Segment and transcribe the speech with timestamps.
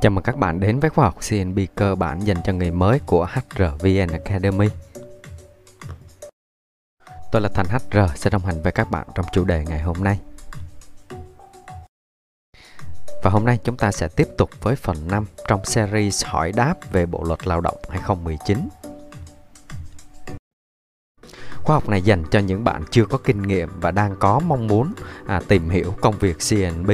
[0.00, 3.00] Chào mừng các bạn đến với khóa học CNB cơ bản dành cho người mới
[3.06, 4.68] của HRVN Academy.
[7.32, 9.96] Tôi là Thành HR sẽ đồng hành với các bạn trong chủ đề ngày hôm
[10.04, 10.20] nay.
[13.22, 16.74] Và hôm nay chúng ta sẽ tiếp tục với phần 5 trong series hỏi đáp
[16.92, 18.68] về Bộ luật Lao động 2019.
[21.62, 24.66] Khóa học này dành cho những bạn chưa có kinh nghiệm và đang có mong
[24.66, 24.92] muốn
[25.26, 26.90] à, tìm hiểu công việc CNB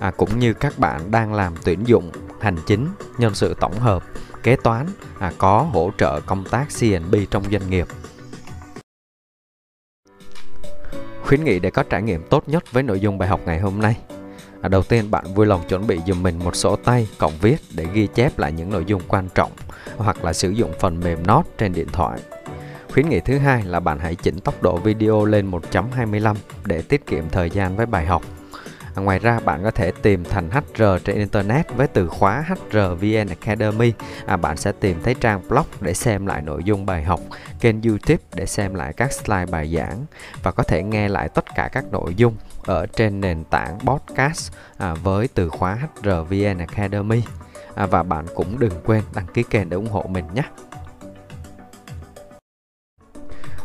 [0.00, 2.10] à, cũng như các bạn đang làm tuyển dụng
[2.44, 4.04] hành chính, nhân sự tổng hợp,
[4.42, 4.86] kế toán
[5.18, 7.86] à, có hỗ trợ công tác CNB trong doanh nghiệp.
[11.24, 13.80] Khuyến nghị để có trải nghiệm tốt nhất với nội dung bài học ngày hôm
[13.80, 13.96] nay.
[14.60, 17.56] À, đầu tiên bạn vui lòng chuẩn bị dùm mình một sổ tay cộng viết
[17.74, 19.52] để ghi chép lại những nội dung quan trọng
[19.96, 22.20] hoặc là sử dụng phần mềm Note trên điện thoại.
[22.92, 27.06] Khuyến nghị thứ hai là bạn hãy chỉnh tốc độ video lên 1.25 để tiết
[27.06, 28.22] kiệm thời gian với bài học.
[28.96, 33.92] Ngoài ra bạn có thể tìm thành HR trên Internet với từ khóa HRVN Academy.
[34.26, 37.20] À, bạn sẽ tìm thấy trang blog để xem lại nội dung bài học,
[37.60, 40.04] kênh YouTube để xem lại các slide bài giảng
[40.42, 44.52] và có thể nghe lại tất cả các nội dung ở trên nền tảng podcast
[44.76, 47.22] à, với từ khóa HRVN Academy.
[47.74, 50.42] À, và bạn cũng đừng quên đăng ký kênh để ủng hộ mình nhé.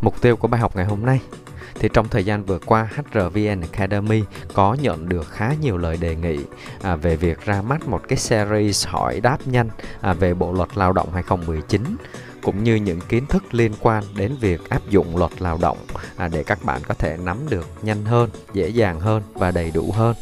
[0.00, 1.20] Mục tiêu của bài học ngày hôm nay
[1.84, 4.22] thì trong thời gian vừa qua HRVN Academy
[4.54, 6.38] có nhận được khá nhiều lời đề nghị
[6.82, 9.68] à, về việc ra mắt một cái series hỏi đáp nhanh
[10.00, 11.82] à, về Bộ luật Lao động 2019
[12.42, 15.78] cũng như những kiến thức liên quan đến việc áp dụng luật lao động
[16.16, 19.70] à, để các bạn có thể nắm được nhanh hơn, dễ dàng hơn và đầy
[19.74, 20.16] đủ hơn.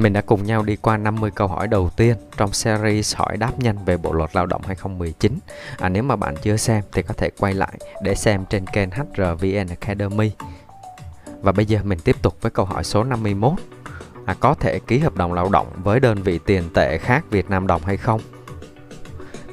[0.00, 3.58] Mình đã cùng nhau đi qua 50 câu hỏi đầu tiên trong series hỏi đáp
[3.58, 5.38] nhanh về Bộ luật Lao động 2019.
[5.78, 8.90] À, nếu mà bạn chưa xem thì có thể quay lại để xem trên kênh
[8.90, 10.30] HRVN Academy.
[11.42, 13.52] Và bây giờ mình tiếp tục với câu hỏi số 51.
[14.26, 17.50] À, có thể ký hợp đồng lao động với đơn vị tiền tệ khác Việt
[17.50, 18.20] Nam đồng hay không?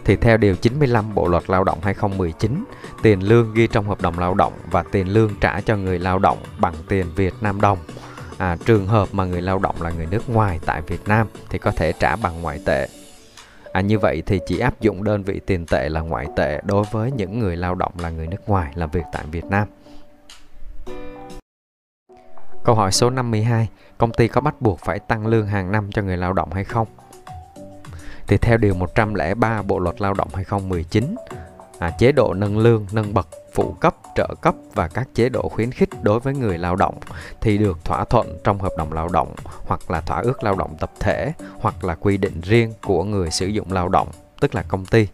[0.06, 2.64] Thì theo Điều 95 Bộ Luật Lao động 2019,
[3.04, 6.20] tiền lương ghi trong hợp đồng lao động và tiền lương trả cho người lao
[6.20, 7.78] động bằng tiền Việt Nam đồng–
[8.38, 11.58] à, trường hợp mà người lao động là người nước ngoài tại Việt Nam thì
[11.58, 12.88] có thể trả bằng ngoại tệ.
[13.72, 16.84] À, như vậy thì chỉ áp dụng đơn vị tiền tệ là ngoại tệ đối
[16.92, 19.68] với những người lao động là người nước ngoài làm việc tại Việt Nam.
[22.64, 23.68] Câu hỏi số 52,
[23.98, 26.64] công ty có bắt buộc phải tăng lương hàng năm cho người lao động hay
[26.64, 26.88] không?
[28.28, 31.16] Thì theo điều 103 Bộ luật Lao động 2019,
[31.80, 35.50] à, chế độ nâng lương, nâng bậc, phụ cấp, trợ cấp và các chế độ
[35.50, 37.00] khuyến khích đối với người lao động
[37.42, 40.76] thì được thỏa thuận trong hợp đồng lao động hoặc là thỏa ước lao động
[40.80, 44.08] tập thể hoặc là quy định riêng của người sử dụng lao động,
[44.40, 45.08] tức là công ty.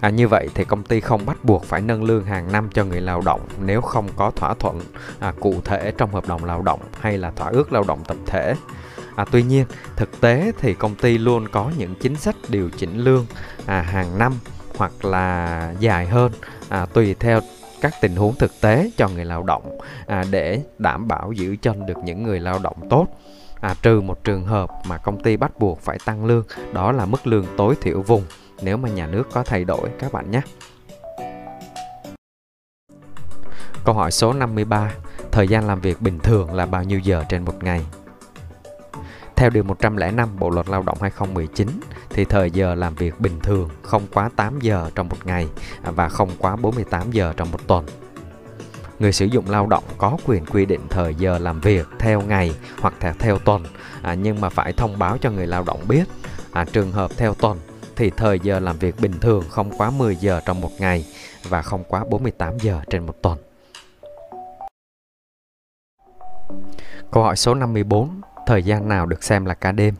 [0.00, 2.84] À, như vậy thì công ty không bắt buộc phải nâng lương hàng năm cho
[2.84, 4.80] người lao động nếu không có thỏa thuận
[5.18, 8.16] à, cụ thể trong hợp đồng lao động hay là thỏa ước lao động tập
[8.26, 8.54] thể.
[9.16, 12.98] À, tuy nhiên, thực tế thì công ty luôn có những chính sách điều chỉnh
[12.98, 13.26] lương
[13.66, 14.32] à, hàng năm
[14.82, 16.32] hoặc là dài hơn
[16.68, 17.40] à, tùy theo
[17.80, 21.86] các tình huống thực tế cho người lao động à, để đảm bảo giữ chân
[21.86, 23.06] được những người lao động tốt
[23.60, 27.06] à, trừ một trường hợp mà công ty bắt buộc phải tăng lương đó là
[27.06, 28.22] mức lương tối thiểu vùng
[28.62, 30.40] nếu mà nhà nước có thay đổi các bạn nhé
[33.84, 34.92] Câu hỏi số 53
[35.32, 37.86] Thời gian làm việc bình thường là bao nhiêu giờ trên một ngày?
[39.42, 41.68] Theo Điều 105 Bộ Luật Lao động 2019
[42.10, 45.48] thì thời giờ làm việc bình thường không quá 8 giờ trong một ngày
[45.82, 47.86] và không quá 48 giờ trong một tuần.
[48.98, 52.54] Người sử dụng lao động có quyền quy định thời giờ làm việc theo ngày
[52.80, 53.64] hoặc theo, tuần
[54.02, 56.04] à, nhưng mà phải thông báo cho người lao động biết.
[56.52, 57.58] À, trường hợp theo tuần
[57.96, 61.06] thì thời giờ làm việc bình thường không quá 10 giờ trong một ngày
[61.48, 63.38] và không quá 48 giờ trên một tuần.
[67.10, 69.94] Câu hỏi số 54 thời gian nào được xem là ca đêm.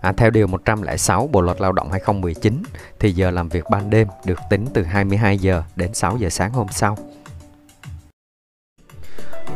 [0.00, 2.62] À, theo Điều 106 Bộ Luật Lao động 2019
[3.00, 6.52] thì giờ làm việc ban đêm được tính từ 22 giờ đến 6 giờ sáng
[6.52, 6.96] hôm sau.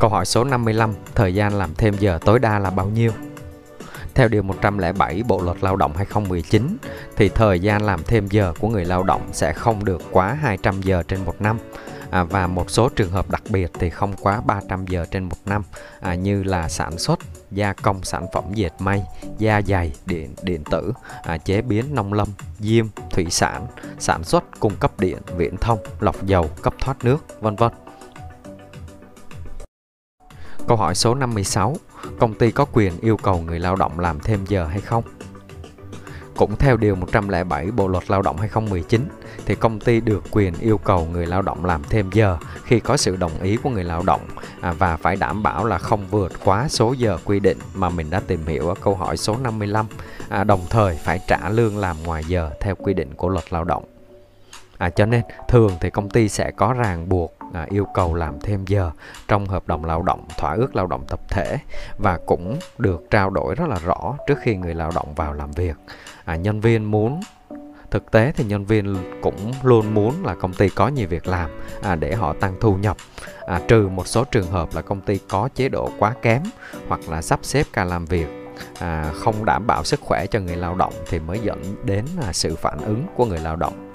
[0.01, 3.13] Câu hỏi số 55, thời gian làm thêm giờ tối đa là bao nhiêu?
[4.15, 6.77] Theo Điều 107 Bộ Luật Lao động 2019
[7.17, 10.83] thì thời gian làm thêm giờ của người lao động sẽ không được quá 200
[10.83, 11.59] giờ trên một năm
[12.11, 15.37] à, và một số trường hợp đặc biệt thì không quá 300 giờ trên một
[15.47, 15.63] năm
[16.01, 17.19] à, như là sản xuất,
[17.51, 19.03] gia công sản phẩm dệt may,
[19.39, 20.93] da dày, điện điện tử,
[21.23, 23.67] à, chế biến nông lâm, diêm, thủy sản,
[23.99, 27.73] sản xuất, cung cấp điện, viễn thông, lọc dầu, cấp thoát nước, vân vân.
[30.69, 31.77] Câu hỏi số 56,
[32.19, 35.05] công ty có quyền yêu cầu người lao động làm thêm giờ hay không?
[36.41, 39.09] Cũng theo điều 107 Bộ luật Lao động 2019
[39.47, 42.97] thì công ty được quyền yêu cầu người lao động làm thêm giờ khi có
[42.97, 44.21] sự đồng ý của người lao động
[44.61, 48.11] à, và phải đảm bảo là không vượt quá số giờ quy định mà mình
[48.11, 49.87] đã tìm hiểu ở câu hỏi số 55
[50.29, 53.65] à, đồng thời phải trả lương làm ngoài giờ theo quy định của luật lao
[53.65, 53.85] động.
[54.79, 58.41] À, cho nên thường thì công ty sẽ có ràng buộc à, yêu cầu làm
[58.41, 58.91] thêm giờ
[59.29, 61.59] trong hợp đồng lao động, thỏa ước lao động tập thể
[61.99, 65.53] và cũng được trao đổi rất là rõ trước khi người lao động vào làm
[65.53, 65.77] việc.
[66.25, 67.21] À, nhân viên muốn
[67.91, 71.51] thực tế thì nhân viên cũng luôn muốn là công ty có nhiều việc làm
[71.83, 72.97] à, để họ tăng thu nhập
[73.47, 76.43] à, trừ một số trường hợp là công ty có chế độ quá kém
[76.89, 78.27] hoặc là sắp xếp ca làm việc
[78.79, 82.33] à, không đảm bảo sức khỏe cho người lao động thì mới dẫn đến à,
[82.33, 83.93] sự phản ứng của người lao động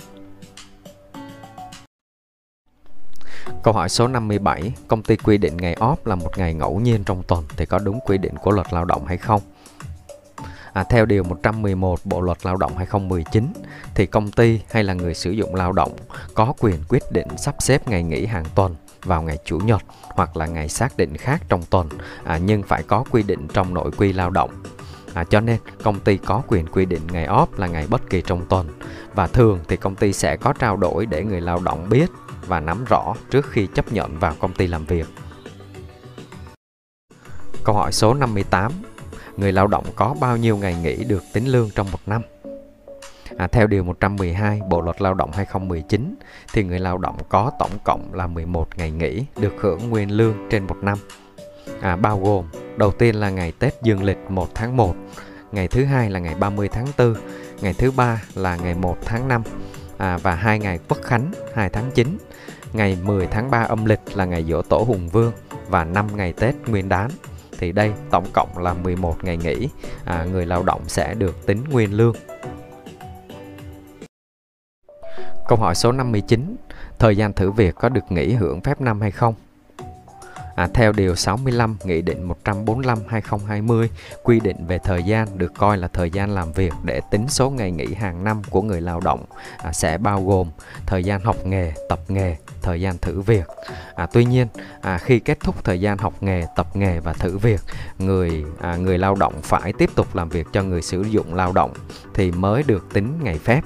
[3.65, 7.03] Câu hỏi số 57, công ty quy định ngày off là một ngày ngẫu nhiên
[7.03, 9.41] trong tuần thì có đúng quy định của luật lao động hay không?
[10.73, 13.53] À, theo điều 111 Bộ luật Lao động 2019
[13.95, 15.91] thì công ty hay là người sử dụng lao động
[16.33, 20.37] có quyền quyết định sắp xếp ngày nghỉ hàng tuần vào ngày chủ nhật hoặc
[20.37, 21.89] là ngày xác định khác trong tuần
[22.23, 24.63] à, nhưng phải có quy định trong nội quy lao động.
[25.13, 28.21] À, cho nên công ty có quyền quy định ngày off là ngày bất kỳ
[28.21, 28.67] trong tuần
[29.13, 32.09] và thường thì công ty sẽ có trao đổi để người lao động biết
[32.47, 35.07] và nắm rõ trước khi chấp nhận vào công ty làm việc.
[37.63, 38.71] Câu hỏi số 58.
[39.37, 42.21] Người lao động có bao nhiêu ngày nghỉ được tính lương trong một năm?
[43.37, 46.15] À, theo Điều 112 Bộ Luật Lao động 2019
[46.53, 50.35] thì người lao động có tổng cộng là 11 ngày nghỉ được hưởng nguyên lương
[50.49, 50.97] trên một năm.
[51.81, 52.45] À, bao gồm
[52.77, 54.95] đầu tiên là ngày Tết Dương lịch 1 tháng 1,
[55.51, 57.15] ngày thứ hai là ngày 30 tháng 4,
[57.61, 59.43] ngày thứ ba là ngày 1 tháng 5
[59.97, 62.17] à, và hai ngày Quốc Khánh 2 tháng 9,
[62.73, 65.31] ngày 10 tháng 3 âm lịch là ngày dỗ tổ Hùng Vương
[65.67, 67.09] và 5 ngày Tết Nguyên đán.
[67.59, 69.69] Thì đây tổng cộng là 11 ngày nghỉ,
[70.05, 72.15] à, người lao động sẽ được tính nguyên lương.
[75.47, 76.55] Câu hỏi số 59,
[76.99, 79.33] thời gian thử việc có được nghỉ hưởng phép năm hay không?
[80.55, 83.87] À, theo Điều 65 Nghị định 145-2020
[84.23, 87.49] quy định về thời gian được coi là thời gian làm việc để tính số
[87.49, 89.25] ngày nghỉ hàng năm của người lao động
[89.57, 90.47] à, sẽ bao gồm
[90.85, 93.45] thời gian học nghề, tập nghề, thời gian thử việc.
[93.95, 94.47] À, tuy nhiên,
[94.81, 97.61] à, khi kết thúc thời gian học nghề, tập nghề và thử việc,
[97.99, 101.51] người à, người lao động phải tiếp tục làm việc cho người sử dụng lao
[101.51, 101.73] động
[102.13, 103.61] thì mới được tính ngày phép.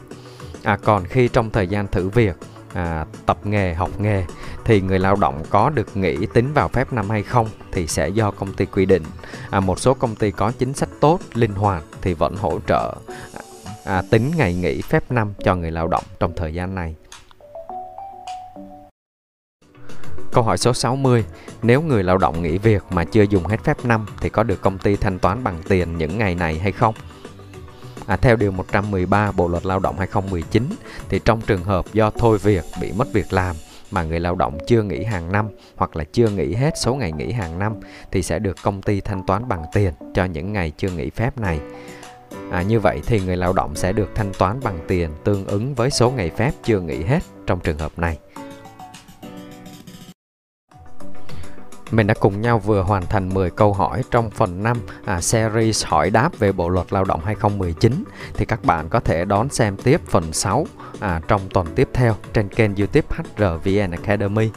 [0.64, 2.36] À, còn khi trong thời gian thử việc
[2.74, 4.24] à, tập nghề học nghề
[4.66, 8.10] thì người lao động có được nghỉ tính vào phép năm hay không thì sẽ
[8.10, 9.04] do công ty quy định
[9.50, 12.96] à, một số công ty có chính sách tốt linh hoạt thì vẫn hỗ trợ
[13.86, 16.96] à, tính ngày nghỉ phép năm cho người lao động trong thời gian này
[20.32, 21.26] Câu hỏi số 60.
[21.62, 24.62] Nếu người lao động nghỉ việc mà chưa dùng hết phép năm thì có được
[24.62, 26.96] công ty thanh toán bằng tiền những ngày này hay không?
[28.10, 30.70] À, theo Điều 113 Bộ Luật Lao động 2019
[31.10, 33.56] thì trong trường hợp do thôi việc bị mất việc làm
[33.92, 37.12] mà người lao động chưa nghỉ hàng năm hoặc là chưa nghỉ hết số ngày
[37.12, 37.74] nghỉ hàng năm
[38.12, 41.38] thì sẽ được công ty thanh toán bằng tiền cho những ngày chưa nghỉ phép
[41.38, 41.60] này.
[42.52, 45.76] À, như vậy thì người lao động sẽ được thanh toán bằng tiền tương ứng
[45.76, 48.18] với số ngày phép chưa nghỉ hết trong trường hợp này.
[51.92, 55.86] Mình đã cùng nhau vừa hoàn thành 10 câu hỏi trong phần 5 à, series
[55.86, 58.04] hỏi đáp về Bộ luật Lao động 2019
[58.34, 60.66] thì các bạn có thể đón xem tiếp phần 6
[61.00, 64.50] à, trong tuần tiếp theo trên kênh YouTube HRVN Academy.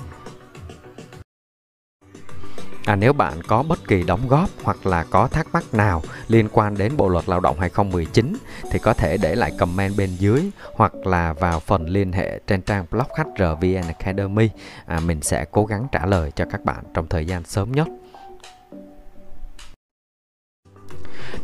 [2.86, 6.48] À, nếu bạn có bất kỳ đóng góp hoặc là có thắc mắc nào liên
[6.52, 8.36] quan đến Bộ luật Lao động 2019
[8.70, 12.62] thì có thể để lại comment bên dưới hoặc là vào phần liên hệ trên
[12.62, 14.50] trang blog HRVN Academy.
[14.86, 17.88] À, mình sẽ cố gắng trả lời cho các bạn trong thời gian sớm nhất.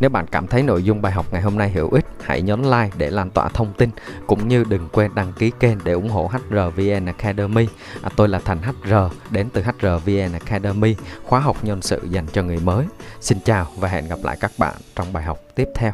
[0.00, 2.62] Nếu bạn cảm thấy nội dung bài học ngày hôm nay hữu ích, hãy nhấn
[2.62, 3.90] like để lan tỏa thông tin
[4.26, 7.68] cũng như đừng quên đăng ký kênh để ủng hộ HRVN Academy.
[8.02, 8.94] À, tôi là Thành HR
[9.30, 12.86] đến từ HRVN Academy, khóa học nhân sự dành cho người mới.
[13.20, 15.92] Xin chào và hẹn gặp lại các bạn trong bài học tiếp theo.